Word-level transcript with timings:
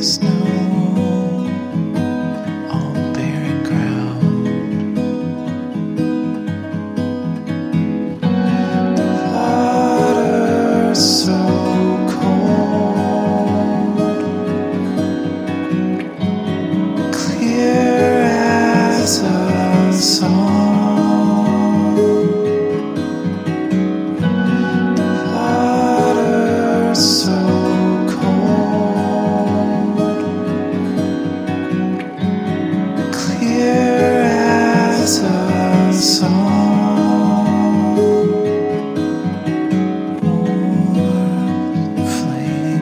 lives. 0.00 0.29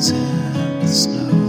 inside 0.00 0.80
the 0.80 0.86
snow. 0.86 1.39